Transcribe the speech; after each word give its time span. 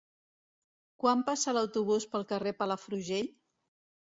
Quan 1.03 1.21
passa 1.27 1.53
l'autobús 1.57 2.07
pel 2.15 2.27
carrer 2.33 2.55
Palafrugell? 2.63 3.31